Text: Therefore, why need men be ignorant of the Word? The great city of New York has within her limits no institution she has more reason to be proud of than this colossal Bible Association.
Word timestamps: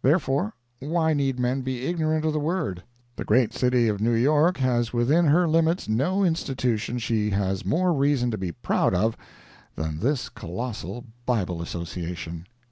Therefore, 0.00 0.54
why 0.78 1.12
need 1.12 1.38
men 1.38 1.60
be 1.60 1.84
ignorant 1.84 2.24
of 2.24 2.32
the 2.32 2.40
Word? 2.40 2.82
The 3.16 3.26
great 3.26 3.52
city 3.52 3.88
of 3.88 4.00
New 4.00 4.14
York 4.14 4.56
has 4.56 4.94
within 4.94 5.26
her 5.26 5.46
limits 5.46 5.86
no 5.86 6.24
institution 6.24 6.98
she 6.98 7.28
has 7.28 7.62
more 7.62 7.92
reason 7.92 8.30
to 8.30 8.38
be 8.38 8.52
proud 8.52 8.94
of 8.94 9.18
than 9.74 9.98
this 9.98 10.30
colossal 10.30 11.04
Bible 11.26 11.60
Association. 11.60 12.46